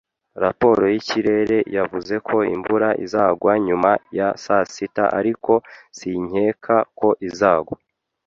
Raporo 0.43 0.83
y’ikirere 0.93 1.57
yavuze 1.77 2.13
ko 2.27 2.37
imvura 2.55 2.89
izagwa 3.05 3.53
nyuma 3.65 3.91
ya 4.17 4.27
saa 4.43 4.65
sita, 4.73 5.05
ariko 5.19 5.51
sinkeka 5.97 6.75
ko 6.99 7.09
izagwa 7.29 7.75